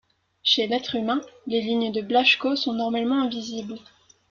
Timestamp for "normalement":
2.73-3.21